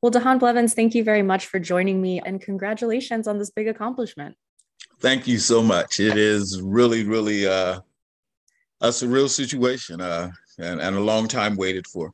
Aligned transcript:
Well, 0.00 0.12
Dajahn 0.12 0.38
Blevins, 0.38 0.74
thank 0.74 0.94
you 0.94 1.02
very 1.02 1.22
much 1.22 1.46
for 1.46 1.58
joining 1.58 2.00
me 2.00 2.20
and 2.24 2.40
congratulations 2.40 3.26
on 3.26 3.38
this 3.38 3.50
big 3.50 3.66
accomplishment. 3.66 4.36
Thank 5.00 5.26
you 5.26 5.38
so 5.38 5.60
much. 5.62 5.98
It 5.98 6.16
is 6.16 6.60
really, 6.62 7.04
really 7.04 7.46
uh, 7.46 7.80
a 8.80 8.88
surreal 8.88 9.28
situation 9.28 10.00
uh, 10.00 10.30
and, 10.58 10.80
and 10.80 10.96
a 10.96 11.00
long 11.00 11.26
time 11.26 11.56
waited 11.56 11.86
for. 11.86 12.12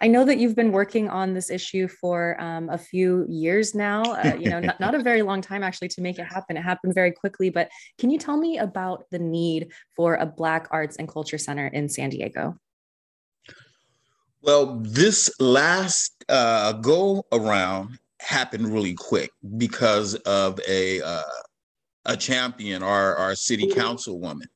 I 0.00 0.08
know 0.08 0.26
that 0.26 0.36
you've 0.36 0.54
been 0.54 0.72
working 0.72 1.08
on 1.08 1.32
this 1.32 1.50
issue 1.50 1.88
for 1.88 2.38
um, 2.38 2.68
a 2.68 2.76
few 2.76 3.24
years 3.30 3.74
now. 3.74 4.02
Uh, 4.02 4.36
you 4.38 4.50
know, 4.50 4.60
not, 4.60 4.78
not 4.78 4.94
a 4.94 5.02
very 5.02 5.22
long 5.22 5.40
time 5.40 5.62
actually 5.62 5.88
to 5.88 6.02
make 6.02 6.18
it 6.18 6.24
happen. 6.24 6.58
It 6.58 6.62
happened 6.62 6.94
very 6.94 7.12
quickly. 7.12 7.48
But 7.48 7.70
can 7.98 8.10
you 8.10 8.18
tell 8.18 8.36
me 8.36 8.58
about 8.58 9.04
the 9.10 9.18
need 9.18 9.72
for 9.94 10.16
a 10.16 10.26
Black 10.26 10.68
Arts 10.70 10.96
and 10.96 11.08
Culture 11.08 11.38
Center 11.38 11.66
in 11.68 11.88
San 11.88 12.10
Diego? 12.10 12.58
Well, 14.46 14.78
this 14.80 15.28
last 15.40 16.24
uh, 16.28 16.74
go 16.74 17.26
around 17.32 17.98
happened 18.20 18.72
really 18.72 18.94
quick 18.94 19.32
because 19.56 20.14
of 20.14 20.60
a 20.68 21.02
uh, 21.02 21.22
a 22.04 22.16
champion, 22.16 22.84
our 22.84 23.16
our 23.16 23.34
city 23.34 23.66
councilwoman. 23.66 24.46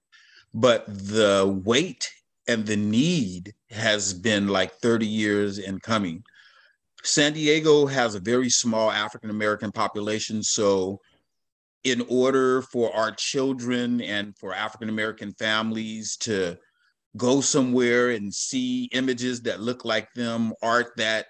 But 0.54 0.84
the 0.86 1.60
weight 1.64 2.08
and 2.46 2.64
the 2.64 2.76
need 2.76 3.52
has 3.70 4.14
been 4.14 4.46
like 4.46 4.72
30 4.74 5.06
years 5.06 5.58
in 5.58 5.80
coming. 5.80 6.22
San 7.02 7.32
Diego 7.32 7.84
has 7.86 8.14
a 8.14 8.20
very 8.20 8.48
small 8.48 8.92
African 8.92 9.30
American 9.30 9.72
population, 9.72 10.44
so 10.44 11.00
in 11.82 12.06
order 12.08 12.62
for 12.62 12.94
our 12.94 13.10
children 13.10 14.00
and 14.02 14.38
for 14.38 14.54
African 14.54 14.88
American 14.88 15.32
families 15.32 16.16
to 16.18 16.56
go 17.16 17.40
somewhere 17.40 18.10
and 18.10 18.32
see 18.32 18.84
images 18.92 19.42
that 19.42 19.60
look 19.60 19.84
like 19.84 20.12
them, 20.14 20.52
art 20.62 20.92
that 20.96 21.26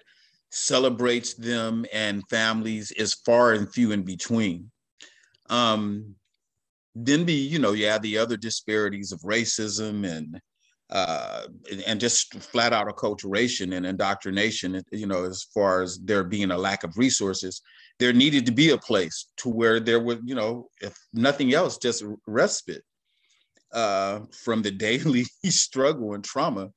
celebrates 0.51 1.33
them 1.33 1.85
and 1.93 2.23
families 2.29 2.91
is 2.91 3.13
far 3.25 3.53
and 3.53 3.73
few 3.73 3.91
in 3.91 4.03
between. 4.03 4.69
Um, 5.49 6.15
then 6.93 7.23
be, 7.23 7.33
you 7.33 7.59
know, 7.59 7.71
yeah, 7.71 7.97
the 7.97 8.17
other 8.17 8.37
disparities 8.37 9.11
of 9.11 9.21
racism 9.21 10.05
and 10.05 10.39
uh, 10.89 11.43
and 11.87 12.01
just 12.01 12.33
flat 12.43 12.73
out 12.73 12.87
acculturation 12.87 13.77
and 13.77 13.85
indoctrination, 13.85 14.83
you 14.91 15.07
know, 15.07 15.23
as 15.23 15.43
far 15.53 15.81
as 15.81 15.97
there 15.99 16.25
being 16.25 16.51
a 16.51 16.57
lack 16.57 16.83
of 16.83 16.97
resources, 16.97 17.61
there 17.97 18.11
needed 18.11 18.45
to 18.45 18.51
be 18.51 18.71
a 18.71 18.77
place 18.77 19.27
to 19.37 19.47
where 19.47 19.79
there 19.79 20.01
was, 20.01 20.17
you 20.25 20.35
know, 20.35 20.67
if 20.81 20.93
nothing 21.13 21.53
else, 21.53 21.77
just 21.77 22.03
respite 22.27 22.83
uh, 23.73 24.19
from 24.31 24.61
the 24.61 24.71
daily 24.87 25.25
struggle 25.45 26.13
and 26.13 26.23
trauma 26.23 26.69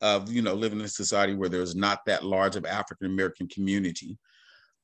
of 0.00 0.32
you 0.32 0.42
know 0.42 0.54
living 0.54 0.78
in 0.78 0.84
a 0.84 0.88
society 0.88 1.34
where 1.34 1.48
there's 1.48 1.74
not 1.74 2.04
that 2.06 2.24
large 2.24 2.56
of 2.56 2.64
African 2.64 3.06
American 3.06 3.48
community. 3.48 4.16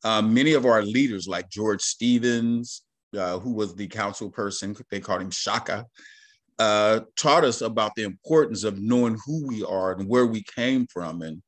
Um, 0.02 0.34
many 0.34 0.52
of 0.52 0.66
our 0.66 0.82
leaders, 0.82 1.26
like 1.26 1.48
George 1.48 1.80
Stevens, 1.80 2.82
uh, 3.16 3.38
who 3.38 3.52
was 3.52 3.74
the 3.74 3.86
council 3.86 4.30
person, 4.30 4.76
they 4.90 5.00
called 5.00 5.22
him 5.22 5.30
Shaka, 5.30 5.86
uh, 6.58 7.00
taught 7.16 7.44
us 7.44 7.62
about 7.62 7.94
the 7.94 8.02
importance 8.02 8.64
of 8.64 8.80
knowing 8.80 9.16
who 9.24 9.46
we 9.46 9.64
are 9.64 9.92
and 9.92 10.08
where 10.08 10.26
we 10.26 10.42
came 10.42 10.86
from, 10.86 11.22
and 11.22 11.42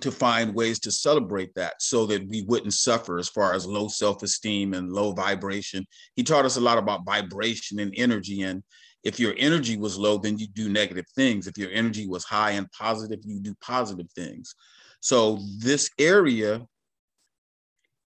to 0.00 0.10
find 0.10 0.54
ways 0.54 0.78
to 0.80 0.90
celebrate 0.90 1.54
that 1.54 1.74
so 1.80 2.06
that 2.06 2.26
we 2.26 2.42
wouldn't 2.42 2.72
suffer 2.72 3.18
as 3.18 3.28
far 3.28 3.52
as 3.52 3.66
low 3.66 3.88
self-esteem 3.88 4.72
and 4.72 4.92
low 4.92 5.12
vibration. 5.12 5.86
He 6.16 6.22
taught 6.22 6.46
us 6.46 6.56
a 6.56 6.60
lot 6.60 6.78
about 6.78 7.04
vibration 7.04 7.78
and 7.78 7.92
energy. 7.96 8.42
And 8.42 8.62
if 9.04 9.20
your 9.20 9.34
energy 9.36 9.76
was 9.76 9.98
low, 9.98 10.16
then 10.16 10.38
you 10.38 10.46
do 10.46 10.70
negative 10.70 11.04
things. 11.14 11.46
If 11.46 11.58
your 11.58 11.70
energy 11.70 12.06
was 12.06 12.24
high 12.24 12.52
and 12.52 12.70
positive, 12.72 13.20
you 13.24 13.38
do 13.40 13.54
positive 13.60 14.10
things. 14.14 14.54
So 15.00 15.40
this 15.58 15.90
area 15.98 16.62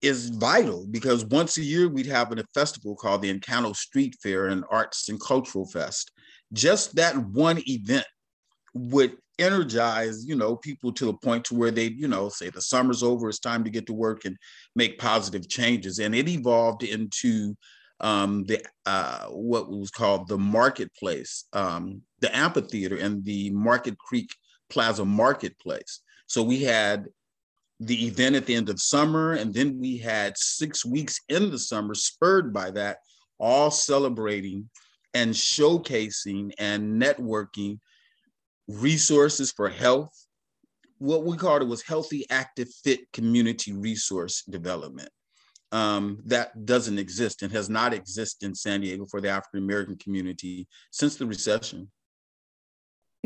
is 0.00 0.30
vital 0.30 0.86
because 0.90 1.24
once 1.26 1.56
a 1.56 1.62
year 1.62 1.88
we'd 1.88 2.06
have 2.06 2.30
a 2.32 2.44
festival 2.54 2.94
called 2.94 3.22
the 3.22 3.32
Encanto 3.32 3.74
Street 3.74 4.16
Fair 4.22 4.46
and 4.46 4.64
Arts 4.70 5.08
and 5.08 5.20
Cultural 5.20 5.66
Fest. 5.66 6.12
Just 6.52 6.94
that 6.96 7.16
one 7.16 7.62
event 7.66 8.06
would 8.74 9.16
energize 9.38 10.24
you 10.24 10.36
know 10.36 10.56
people 10.56 10.92
to 10.92 11.08
a 11.08 11.18
point 11.18 11.44
to 11.44 11.54
where 11.54 11.70
they 11.70 11.86
you 11.88 12.08
know 12.08 12.28
say 12.28 12.50
the 12.50 12.62
summer's 12.62 13.02
over 13.02 13.28
it's 13.28 13.38
time 13.38 13.64
to 13.64 13.70
get 13.70 13.86
to 13.86 13.92
work 13.92 14.24
and 14.24 14.36
make 14.76 14.98
positive 14.98 15.48
changes. 15.48 15.98
And 15.98 16.14
it 16.14 16.28
evolved 16.28 16.82
into 16.82 17.56
um, 18.00 18.44
the 18.44 18.62
uh, 18.86 19.26
what 19.26 19.70
was 19.70 19.90
called 19.90 20.28
the 20.28 20.38
marketplace 20.38 21.44
um, 21.52 22.02
the 22.20 22.34
amphitheater 22.36 22.96
and 22.96 23.24
the 23.24 23.50
market 23.50 23.98
creek 23.98 24.30
plaza 24.70 25.04
marketplace. 25.04 26.00
So 26.26 26.42
we 26.42 26.62
had 26.62 27.06
the 27.80 28.06
event 28.06 28.36
at 28.36 28.46
the 28.46 28.54
end 28.54 28.68
of 28.68 28.80
summer 28.80 29.32
and 29.32 29.52
then 29.52 29.78
we 29.78 29.98
had 29.98 30.38
six 30.38 30.84
weeks 30.84 31.20
in 31.28 31.50
the 31.50 31.58
summer 31.58 31.94
spurred 31.94 32.52
by 32.52 32.70
that 32.70 32.98
all 33.38 33.70
celebrating 33.70 34.68
and 35.12 35.32
showcasing 35.32 36.52
and 36.58 37.00
networking 37.00 37.78
resources 38.68 39.52
for 39.52 39.68
health. 39.68 40.12
What 40.98 41.24
we 41.24 41.36
called 41.36 41.62
it 41.62 41.68
was 41.68 41.82
healthy, 41.82 42.24
active, 42.30 42.68
fit 42.82 43.10
community 43.12 43.72
resource 43.72 44.42
development. 44.42 45.10
Um, 45.72 46.20
that 46.26 46.66
doesn't 46.66 46.98
exist 46.98 47.42
and 47.42 47.50
has 47.52 47.68
not 47.68 47.92
existed 47.92 48.46
in 48.46 48.54
San 48.54 48.80
Diego 48.80 49.06
for 49.06 49.20
the 49.20 49.28
African 49.28 49.58
American 49.58 49.96
community 49.96 50.68
since 50.92 51.16
the 51.16 51.26
recession. 51.26 51.90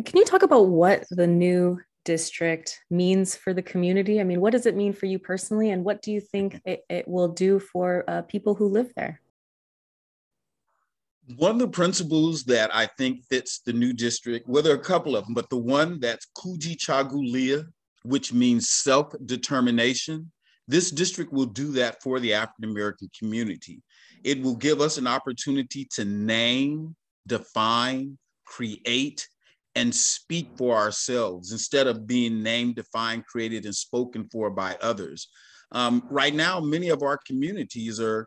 Can 0.03 0.17
you 0.17 0.25
talk 0.25 0.43
about 0.43 0.69
what 0.69 1.05
the 1.11 1.27
new 1.27 1.79
district 2.05 2.81
means 2.91 3.37
for 3.37 3.53
the 3.53 3.61
community? 3.61 4.19
I 4.19 4.25
mean, 4.25 4.41
what 4.41 4.53
does 4.53 4.65
it 4.65 4.77
mean 4.77 4.95
for 4.95 5.05
you 5.05 5.19
personally, 5.19 5.71
and 5.71 5.85
what 5.85 6.01
do 6.01 6.11
you 6.11 6.21
think 6.21 6.61
it, 6.65 6.85
it 6.89 7.07
will 7.07 7.29
do 7.29 7.59
for 7.59 8.05
uh, 8.09 8.23
people 8.23 8.55
who 8.55 8.69
live 8.69 8.93
there? 8.97 9.21
One 11.37 11.53
of 11.53 11.59
the 11.59 11.69
principles 11.69 12.45
that 12.45 12.75
I 12.75 12.87
think 12.99 13.25
fits 13.27 13.61
the 13.65 13.73
new 13.73 13.93
district, 13.93 14.49
well, 14.49 14.63
there 14.63 14.73
are 14.73 14.81
a 14.81 14.83
couple 14.83 15.17
of 15.17 15.25
them, 15.25 15.35
but 15.35 15.51
the 15.51 15.59
one 15.59 16.01
that's 16.01 16.27
Kujichagulia, 16.37 17.67
which 18.03 18.33
means 18.33 18.71
self-determination, 18.71 20.31
this 20.67 20.91
district 20.91 21.33
will 21.33 21.47
do 21.47 21.73
that 21.73 22.03
for 22.03 22.21
the 22.21 22.35
African 22.35 22.71
American 22.71 23.11
community. 23.19 23.83
It 24.25 24.43
will 24.43 24.57
give 24.57 24.81
us 24.81 24.99
an 24.99 25.07
opportunity 25.07 25.87
to 25.93 26.05
name, 26.05 26.95
define, 27.27 28.19
create, 28.45 29.29
and 29.75 29.95
speak 29.95 30.49
for 30.57 30.77
ourselves 30.77 31.53
instead 31.53 31.87
of 31.87 32.07
being 32.07 32.43
named, 32.43 32.77
defined, 32.77 33.27
created, 33.27 33.65
and 33.65 33.75
spoken 33.75 34.29
for 34.31 34.51
by 34.51 34.77
others. 34.83 35.29
Um, 35.73 36.03
right 36.11 36.35
now, 36.35 36.61
many 36.61 36.89
of 36.89 37.03
our 37.03 37.19
communities 37.27 38.01
are 38.01 38.27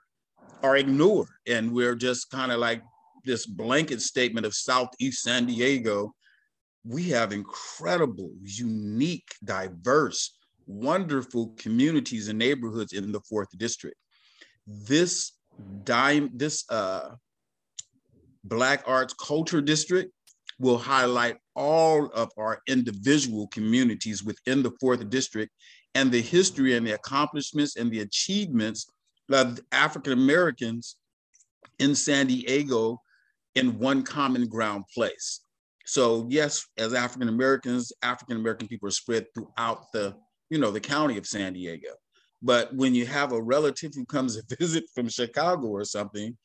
are 0.64 0.78
ignored 0.78 1.30
and 1.48 1.72
we're 1.72 1.96
just 1.96 2.30
kind 2.30 2.52
of 2.52 2.60
like 2.60 2.82
this 3.26 3.46
blanket 3.46 4.02
statement 4.02 4.46
of 4.46 4.54
Southeast 4.54 5.24
San 5.24 5.46
Diego, 5.46 6.14
we 6.84 7.04
have 7.10 7.32
incredible, 7.32 8.32
unique, 8.42 9.36
diverse, 9.44 10.36
wonderful 10.66 11.54
communities 11.58 12.28
and 12.28 12.40
neighborhoods 12.40 12.94
in 12.94 13.12
the 13.12 13.22
fourth 13.22 13.50
district. 13.58 13.98
This 14.66 15.34
dime, 15.84 16.32
this 16.34 16.64
uh, 16.70 17.12
Black 18.44 18.84
Arts 18.88 19.14
Culture 19.14 19.62
District 19.62 20.12
will 20.60 20.78
highlight 20.78 21.38
all 21.56 22.08
of 22.08 22.32
our 22.38 22.62
individual 22.68 23.48
communities 23.48 24.24
within 24.24 24.64
the 24.64 24.72
fourth 24.80 25.10
district 25.10 25.52
and 25.96 26.12
the 26.12 26.22
history 26.22 26.76
and 26.76 26.86
the 26.86 26.94
accomplishments 26.94 27.76
and 27.76 27.92
the 27.92 28.02
achievements 28.02 28.88
African 29.72 30.14
Americans 30.14 30.96
in 31.80 31.96
San 31.96 32.28
Diego 32.28 33.02
in 33.56 33.80
one 33.80 34.04
common 34.04 34.48
ground 34.48 34.86
place. 34.94 35.42
So 35.86 36.28
yes, 36.30 36.66
as 36.78 36.94
African 36.94 37.28
Americans, 37.28 37.92
African 38.02 38.38
American 38.38 38.68
people 38.68 38.88
are 38.88 38.92
spread 38.92 39.26
throughout 39.34 39.92
the, 39.92 40.16
you 40.50 40.58
know, 40.58 40.72
the 40.72 40.80
county 40.80 41.18
of 41.18 41.26
San 41.26 41.54
Diego. 41.54 41.90
But 42.42 42.74
when 42.76 42.96
you 42.96 43.06
have 43.06 43.34
a 43.34 43.42
relative 43.42 43.92
who 43.96 44.06
comes 44.06 44.42
to 44.42 44.56
visit 44.56 44.86
from 44.96 45.10
Chicago 45.10 45.68
or 45.68 45.84
something, 45.84 46.38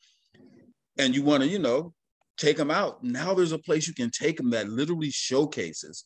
and 0.97 1.15
you 1.15 1.23
want 1.23 1.43
to, 1.43 1.49
you 1.49 1.59
know, 1.59 1.93
take 2.37 2.57
them 2.57 2.71
out, 2.71 3.03
now 3.03 3.33
there's 3.33 3.51
a 3.51 3.59
place 3.59 3.87
you 3.87 3.93
can 3.93 4.09
take 4.09 4.37
them 4.37 4.49
that 4.49 4.69
literally 4.69 5.11
showcases 5.11 6.03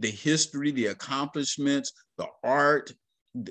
the 0.00 0.10
history, 0.10 0.72
the 0.72 0.86
accomplishments, 0.86 1.92
the 2.18 2.26
art, 2.42 2.92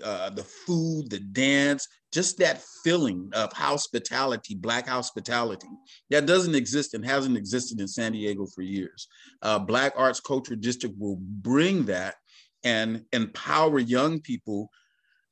uh, 0.04 0.30
the 0.30 0.44
food, 0.44 1.10
the 1.10 1.20
dance, 1.20 1.88
just 2.14 2.38
that 2.38 2.62
feeling 2.84 3.30
of 3.34 3.52
hospitality, 3.54 4.56
Black 4.56 4.88
hospitality, 4.88 5.68
that 6.10 6.26
doesn't 6.26 6.56
exist 6.56 6.94
and 6.94 7.06
hasn't 7.06 7.38
existed 7.38 7.80
in 7.80 7.88
San 7.88 8.12
Diego 8.12 8.46
for 8.46 8.62
years. 8.62 9.08
Uh, 9.42 9.58
Black 9.58 9.94
Arts 9.96 10.20
Culture 10.20 10.56
District 10.56 10.96
will 11.00 11.18
bring 11.20 11.86
that 11.86 12.16
and 12.64 13.04
empower 13.14 13.80
young 13.80 14.20
people 14.20 14.70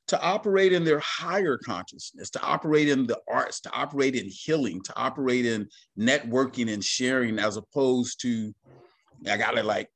to 0.08 0.20
operate 0.20 0.72
in 0.72 0.82
their 0.82 0.98
higher 0.98 1.56
consciousness, 1.56 2.30
to 2.30 2.42
operate 2.42 2.88
in 2.88 3.06
the 3.06 3.20
arts, 3.28 3.60
to 3.60 3.70
operate 3.72 4.16
in 4.16 4.26
healing, 4.26 4.82
to 4.82 4.92
operate 4.96 5.46
in 5.46 5.68
networking 5.96 6.72
and 6.72 6.82
sharing, 6.82 7.38
as 7.38 7.56
opposed 7.56 8.20
to, 8.22 8.52
I 9.28 9.36
gotta 9.36 9.62
like 9.62 9.88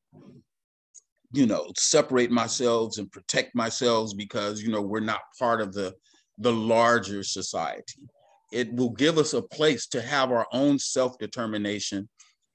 you 1.34 1.46
know, 1.46 1.70
separate 1.76 2.30
myself 2.30 2.98
and 2.98 3.10
protect 3.10 3.54
myself 3.54 4.12
because, 4.16 4.62
you 4.62 4.70
know, 4.70 4.82
we're 4.82 5.00
not 5.00 5.20
part 5.38 5.60
of 5.60 5.72
the, 5.72 5.94
the 6.38 6.52
larger 6.52 7.22
society. 7.22 8.08
It 8.52 8.72
will 8.72 8.90
give 8.90 9.18
us 9.18 9.32
a 9.32 9.42
place 9.42 9.88
to 9.88 10.00
have 10.00 10.30
our 10.30 10.46
own 10.52 10.78
self-determination 10.78 12.08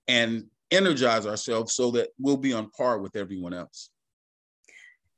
and 0.07 0.45
energize 0.71 1.27
ourselves 1.27 1.73
so 1.73 1.91
that 1.91 2.09
we'll 2.17 2.37
be 2.37 2.53
on 2.53 2.69
par 2.69 2.99
with 2.99 3.15
everyone 3.15 3.53
else. 3.53 3.89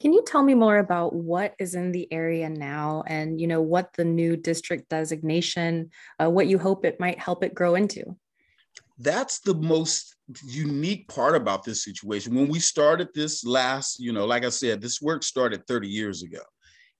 Can 0.01 0.13
you 0.13 0.23
tell 0.25 0.41
me 0.41 0.55
more 0.55 0.79
about 0.79 1.13
what 1.13 1.53
is 1.59 1.75
in 1.75 1.91
the 1.91 2.11
area 2.11 2.49
now 2.49 3.03
and 3.05 3.39
you 3.39 3.45
know 3.45 3.61
what 3.61 3.93
the 3.93 4.05
new 4.05 4.35
district 4.35 4.89
designation, 4.89 5.91
uh, 6.19 6.29
what 6.29 6.47
you 6.47 6.57
hope 6.57 6.85
it 6.85 6.99
might 6.99 7.19
help 7.19 7.43
it 7.43 7.53
grow 7.53 7.75
into? 7.75 8.17
That's 9.01 9.39
the 9.39 9.55
most 9.55 10.15
unique 10.45 11.07
part 11.07 11.35
about 11.35 11.63
this 11.63 11.83
situation. 11.83 12.35
When 12.35 12.47
we 12.47 12.59
started 12.59 13.09
this 13.13 13.45
last, 13.45 13.99
you 13.99 14.13
know, 14.13 14.25
like 14.25 14.45
I 14.45 14.49
said, 14.49 14.81
this 14.81 15.01
work 15.01 15.23
started 15.23 15.65
30 15.67 15.87
years 15.87 16.23
ago. 16.23 16.41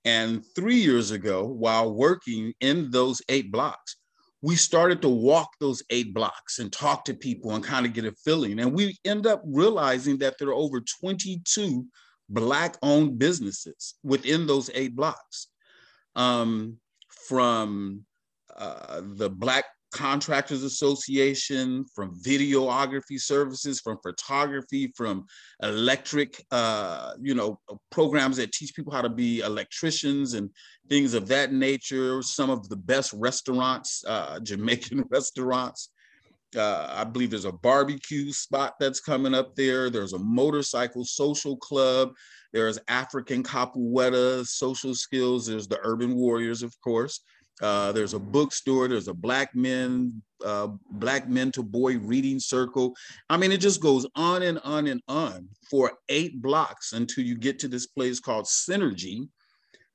And 0.03 0.44
three 0.56 0.77
years 0.77 1.12
ago, 1.12 1.45
while 1.45 1.94
working 1.94 2.53
in 2.59 2.89
those 2.89 3.21
eight 3.30 3.51
blocks, 3.51 3.98
we 4.42 4.56
started 4.56 5.01
to 5.03 5.09
walk 5.09 5.50
those 5.59 5.83
eight 5.92 6.13
blocks 6.13 6.57
and 6.57 6.74
talk 6.74 7.06
to 7.06 7.13
people 7.13 7.53
and 7.53 7.63
kind 7.63 7.86
of 7.86 7.94
get 7.94 8.06
a 8.06 8.12
feeling. 8.25 8.59
And 8.59 8.74
we 8.74 8.97
end 9.06 9.27
up 9.27 9.44
realizing 9.45 10.18
that 10.19 10.39
there 10.39 10.50
are 10.50 10.54
over 10.54 10.81
22 10.81 11.86
Black 12.30 12.77
owned 12.81 13.19
businesses 13.19 13.95
within 14.04 14.47
those 14.47 14.71
eight 14.74 14.95
blocks. 14.95 15.47
Um, 16.15 16.77
from 17.27 18.06
uh, 18.57 19.01
the 19.04 19.30
Black 19.30 19.65
Contractors 19.91 20.63
Association, 20.63 21.85
from 21.93 22.19
videography 22.21 23.19
services, 23.19 23.79
from 23.79 23.97
photography, 24.01 24.91
from 24.95 25.25
electric, 25.61 26.43
uh, 26.51 27.13
you 27.21 27.33
know, 27.33 27.59
programs 27.91 28.38
that 28.38 28.51
teach 28.51 28.75
people 28.75 28.93
how 28.93 29.01
to 29.01 29.09
be 29.09 29.39
electricians 29.39 30.33
and 30.33 30.49
things 30.89 31.13
of 31.13 31.27
that 31.27 31.51
nature. 31.51 32.21
Some 32.21 32.49
of 32.49 32.69
the 32.69 32.77
best 32.77 33.13
restaurants, 33.13 34.03
uh, 34.07 34.39
Jamaican 34.43 35.05
restaurants, 35.09 35.89
uh, 36.55 36.87
I 36.89 37.03
believe 37.03 37.29
there's 37.29 37.45
a 37.45 37.51
barbecue 37.51 38.31
spot 38.31 38.75
that's 38.79 38.99
coming 38.99 39.33
up 39.33 39.55
there. 39.55 39.89
There's 39.89 40.13
a 40.13 40.19
motorcycle 40.19 41.05
social 41.05 41.57
club. 41.57 42.11
There's 42.53 42.79
African 42.87 43.44
capoeira, 43.44 44.45
social 44.45 44.94
skills. 44.94 45.47
There's 45.47 45.67
the 45.67 45.79
Urban 45.83 46.15
Warriors, 46.15 46.63
of 46.63 46.73
course. 46.81 47.21
Uh, 47.62 47.92
there's 47.92 48.13
a 48.13 48.19
bookstore. 48.19 48.88
There's 48.88 49.07
a 49.07 49.13
Black 49.13 49.56
men, 49.56 50.21
uh, 50.44 50.69
Black 50.92 51.30
men 51.30 51.51
to 51.53 51.63
boy 51.63 51.98
reading 51.98 52.39
circle. 52.39 52.95
I 53.30 53.38
mean, 53.38 53.51
it 53.51 53.59
just 53.59 53.81
goes 53.81 54.07
on 54.15 54.42
and 54.44 54.59
on 54.63 54.88
and 54.88 55.01
on 55.07 55.48
for 55.69 55.94
eight 56.09 56.42
blocks 56.42 56.94
until 56.94 57.24
you 57.24 57.38
get 57.38 57.59
to 57.59 57.68
this 57.68 57.88
place 57.88 58.19
called 58.19 58.45
Synergy. 58.45 59.27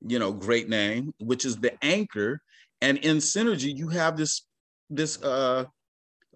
You 0.07 0.19
know, 0.19 0.33
great 0.33 0.69
name, 0.69 1.13
which 1.19 1.45
is 1.45 1.57
the 1.57 1.73
anchor. 1.83 2.41
And 2.81 2.99
in 2.99 3.17
Synergy, 3.17 3.77
you 3.77 3.89
have 3.89 4.17
this 4.17 4.47
this 4.91 5.21
uh, 5.23 5.65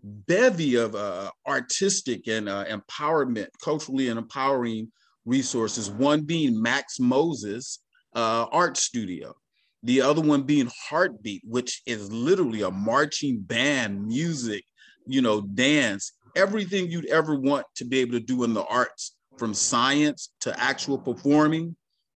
bevy 0.02 0.76
of 0.76 0.94
uh, 0.94 1.31
artistic 1.46 2.26
and 2.26 2.49
uh, 2.49 2.64
empowerment, 2.64 3.49
culturally 3.62 4.08
and 4.08 4.19
empowering 4.19 4.90
resources. 5.25 5.90
One 5.90 6.23
being 6.23 6.61
Max 6.61 6.99
Moses 6.99 7.81
uh, 8.14 8.46
Art 8.50 8.76
Studio, 8.76 9.34
the 9.82 10.02
other 10.02 10.20
one 10.20 10.42
being 10.42 10.70
Heartbeat, 10.88 11.42
which 11.44 11.82
is 11.86 12.12
literally 12.12 12.62
a 12.62 12.70
marching 12.70 13.40
band, 13.40 14.06
music, 14.06 14.64
you 15.06 15.22
know, 15.22 15.40
dance, 15.40 16.12
everything 16.36 16.90
you'd 16.90 17.06
ever 17.06 17.34
want 17.34 17.66
to 17.76 17.84
be 17.84 17.98
able 18.00 18.12
to 18.12 18.20
do 18.20 18.44
in 18.44 18.54
the 18.54 18.64
arts, 18.64 19.16
from 19.38 19.54
science 19.54 20.32
to 20.40 20.60
actual 20.60 20.98
performing, 20.98 21.74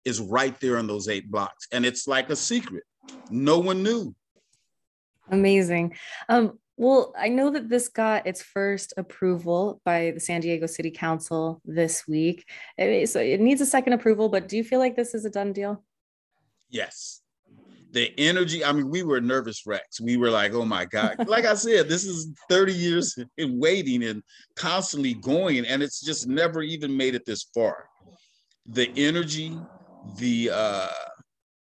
is 0.05 0.19
right 0.19 0.59
there 0.59 0.77
in 0.77 0.87
those 0.87 1.07
eight 1.07 1.29
blocks. 1.29 1.67
And 1.71 1.85
it's 1.85 2.07
like 2.07 2.29
a 2.31 2.35
secret. 2.35 2.83
No 3.29 3.59
one 3.59 3.83
knew. 3.83 4.15
Amazing. 5.29 5.95
Um, 6.27 6.57
well, 6.77 7.13
I 7.17 7.29
know 7.29 7.51
that 7.51 7.69
this 7.69 7.89
got 7.89 8.25
its 8.25 8.41
first 8.41 8.93
approval 8.97 9.79
by 9.85 10.11
the 10.11 10.19
San 10.19 10.41
Diego 10.41 10.65
City 10.65 10.89
Council 10.89 11.61
this 11.63 12.07
week. 12.07 12.49
so 12.79 13.19
it 13.19 13.39
needs 13.39 13.61
a 13.61 13.67
second 13.67 13.93
approval, 13.93 14.29
but 14.29 14.47
do 14.47 14.57
you 14.57 14.63
feel 14.63 14.79
like 14.79 14.95
this 14.95 15.13
is 15.13 15.23
a 15.23 15.29
done 15.29 15.53
deal? 15.53 15.83
Yes. 16.71 17.21
The 17.91 18.13
energy, 18.17 18.63
I 18.63 18.71
mean, 18.71 18.89
we 18.89 19.03
were 19.03 19.19
nervous 19.19 19.65
wrecks. 19.65 19.99
We 19.99 20.15
were 20.15 20.29
like, 20.29 20.53
oh 20.53 20.63
my 20.63 20.85
God. 20.85 21.27
like 21.27 21.45
I 21.45 21.55
said, 21.55 21.89
this 21.89 22.05
is 22.05 22.29
30 22.49 22.73
years 22.73 23.17
in 23.37 23.59
waiting 23.59 24.03
and 24.03 24.23
constantly 24.55 25.15
going, 25.15 25.65
and 25.65 25.83
it's 25.83 26.01
just 26.01 26.27
never 26.27 26.61
even 26.61 26.95
made 26.95 27.15
it 27.15 27.25
this 27.25 27.47
far. 27.53 27.85
The 28.67 28.91
energy, 28.95 29.57
the 30.17 30.51
uh 30.53 30.87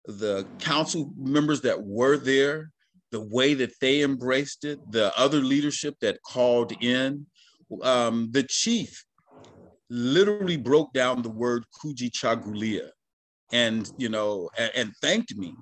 the 0.06 0.46
council 0.60 1.12
members 1.18 1.62
that 1.62 1.82
were 1.82 2.18
there, 2.18 2.72
the 3.12 3.22
way 3.22 3.54
that 3.54 3.72
they 3.80 4.02
embraced 4.02 4.66
it, 4.66 4.80
the 4.92 5.12
other 5.18 5.40
leadership 5.40 5.96
that 6.02 6.22
called 6.24 6.72
in. 6.82 7.26
Um, 7.84 8.30
the 8.32 8.44
chief 8.44 9.06
literally 9.90 10.58
broke 10.58 10.94
down 10.94 11.22
the 11.22 11.30
word 11.30 11.66
Kujichagulia 11.80 12.90
and, 13.52 13.92
you 13.98 14.10
know, 14.10 14.50
and, 14.58 14.72
and 14.76 14.94
thanked 15.02 15.36
me 15.36 15.54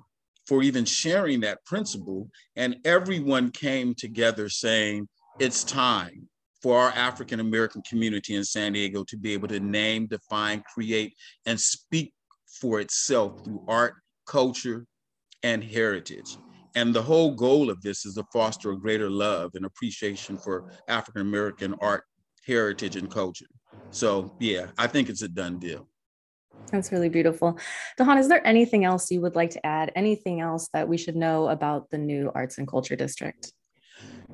for 0.48 0.62
even 0.62 0.84
sharing 0.84 1.40
that 1.40 1.64
principle. 1.66 2.30
And 2.56 2.76
everyone 2.84 3.50
came 3.50 3.94
together 3.94 4.48
saying, 4.48 5.06
it's 5.38 5.62
time 5.62 6.26
for 6.62 6.80
our 6.80 6.90
African 6.90 7.38
American 7.38 7.82
community 7.82 8.34
in 8.34 8.42
San 8.42 8.72
Diego 8.72 9.04
to 9.04 9.16
be 9.16 9.34
able 9.34 9.46
to 9.48 9.60
name, 9.60 10.06
define, 10.06 10.62
create, 10.74 11.14
and 11.46 11.60
speak 11.60 12.12
for 12.60 12.80
itself 12.80 13.34
through 13.44 13.62
art, 13.68 13.94
culture, 14.26 14.86
and 15.42 15.62
heritage. 15.62 16.36
And 16.74 16.94
the 16.94 17.02
whole 17.02 17.34
goal 17.34 17.70
of 17.70 17.80
this 17.82 18.06
is 18.06 18.14
to 18.14 18.24
foster 18.32 18.72
a 18.72 18.78
greater 18.78 19.10
love 19.10 19.52
and 19.54 19.66
appreciation 19.66 20.38
for 20.38 20.72
African 20.88 21.22
American 21.22 21.74
art, 21.80 22.04
heritage, 22.46 22.96
and 22.96 23.10
culture. 23.10 23.46
So, 23.90 24.34
yeah, 24.40 24.66
I 24.78 24.86
think 24.86 25.08
it's 25.08 25.22
a 25.22 25.28
done 25.28 25.58
deal. 25.58 25.88
That's 26.70 26.92
really 26.92 27.08
beautiful. 27.08 27.58
Dajahn, 27.98 28.18
is 28.18 28.28
there 28.28 28.46
anything 28.46 28.84
else 28.84 29.10
you 29.10 29.20
would 29.22 29.36
like 29.36 29.50
to 29.50 29.66
add? 29.66 29.92
Anything 29.96 30.40
else 30.40 30.68
that 30.72 30.86
we 30.86 30.98
should 30.98 31.16
know 31.16 31.48
about 31.48 31.90
the 31.90 31.98
new 31.98 32.30
Arts 32.34 32.58
and 32.58 32.68
Culture 32.68 32.96
District? 32.96 33.52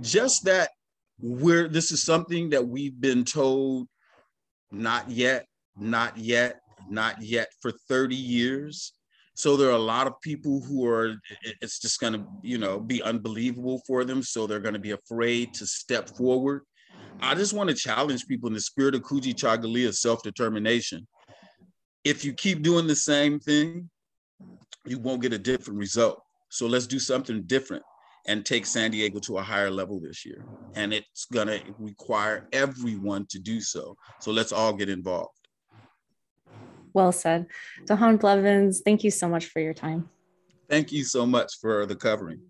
Just 0.01 0.45
that 0.45 0.71
we're 1.21 1.69
this 1.69 1.93
is 1.93 2.03
something 2.03 2.51
that 2.51 2.67
we've 2.67 3.01
been 3.01 3.25
told 3.25 3.87
not 4.73 5.09
yet, 5.09 5.47
not 5.77 6.19
yet, 6.19 6.61
not 6.91 7.23
yet 7.23 7.49
for 7.63 7.73
30 7.89 8.17
years. 8.17 8.93
So 9.37 9.57
there 9.57 9.69
are 9.69 9.73
a 9.73 9.79
lot 9.79 10.07
of 10.07 10.21
people 10.21 10.61
who 10.61 10.87
are, 10.87 11.17
it's 11.61 11.81
just 11.81 12.01
going 12.01 12.13
to, 12.13 12.25
you 12.43 12.59
know, 12.59 12.79
be 12.79 13.03
unbelievable 13.03 13.83
for 13.87 14.05
them. 14.05 14.23
So 14.23 14.47
they're 14.47 14.61
going 14.61 14.75
to 14.75 14.81
be 14.81 14.93
afraid 14.93 15.55
to 15.55 15.67
step 15.67 16.09
forward. 16.17 16.63
I 17.21 17.35
just 17.35 17.53
want 17.53 17.71
to 17.71 17.77
challenge 17.77 18.27
people 18.27 18.49
in 18.49 18.55
the 18.55 18.61
spirit 18.61 18.95
of 18.95 19.03
Kujichagulia 19.03 19.93
self-determination. 19.93 21.07
If 22.05 22.25
you 22.25 22.33
keep 22.35 22.63
doing 22.63 22.87
the 22.87 22.97
same 22.97 23.41
thing, 23.41 23.89
you 24.87 24.99
won't 24.99 25.23
get 25.23 25.33
a 25.33 25.39
different 25.39 25.79
result. 25.79 26.23
So 26.51 26.67
let's 26.67 26.87
do 26.87 26.99
something 26.99 27.43
different 27.45 27.83
and 28.27 28.45
take 28.45 28.67
San 28.67 28.91
Diego 28.91 29.19
to 29.21 29.39
a 29.39 29.43
higher 29.43 29.71
level 29.71 30.01
this 30.01 30.25
year. 30.25 30.45
And 30.77 30.93
it's 30.93 31.25
going 31.27 31.49
to 31.49 31.61
require 31.79 32.47
everyone 32.53 33.27
to 33.31 33.39
do 33.39 33.61
so. 33.61 33.97
So 34.21 34.33
let's 34.33 34.53
all 34.53 34.73
get 34.73 34.89
involved. 34.89 35.31
Well 36.93 37.13
said. 37.13 37.47
Dajahn 37.89 38.21
Blevins, 38.21 38.83
thank 38.85 39.03
you 39.03 39.11
so 39.11 39.29
much 39.29 39.47
for 39.47 39.61
your 39.61 39.75
time. 39.75 40.09
Thank 40.69 40.93
you 40.93 41.05
so 41.05 41.27
much 41.27 41.59
for 41.61 41.87
the 41.87 41.97
covering. 41.97 42.41